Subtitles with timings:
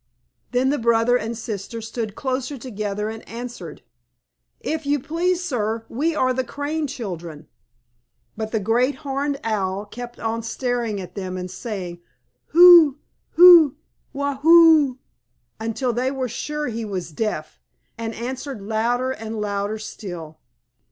[0.49, 3.83] Then the brother and sister stood closer together and answered,
[4.59, 7.47] "If you please, sir, we are the Crane children."
[8.35, 12.01] But the Great Horned Owl kept on staring at them and saying
[12.47, 12.97] "Who?
[13.33, 13.75] Who?
[14.11, 14.99] Waugh ho oo!"
[15.59, 17.59] until they were sure he was deaf,
[17.95, 20.39] and answered louder and louder still.